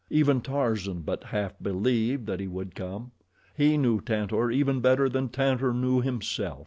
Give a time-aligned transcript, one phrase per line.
[0.09, 3.11] Even Tarzan but half believed that he would come.
[3.55, 6.59] He knew Tantor even better than Tantor knew himself.